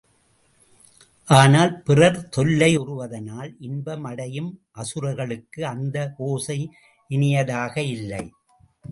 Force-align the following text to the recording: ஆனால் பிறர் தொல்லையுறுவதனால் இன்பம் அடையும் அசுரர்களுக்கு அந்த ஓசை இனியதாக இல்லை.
ஆனால் 1.27 1.73
பிறர் 1.81 2.17
தொல்லையுறுவதனால் 2.37 3.51
இன்பம் 3.59 4.03
அடையும் 4.03 4.49
அசுரர்களுக்கு 4.71 5.61
அந்த 5.65 5.97
ஓசை 6.17 6.57
இனியதாக 7.09 7.75
இல்லை. 7.95 8.23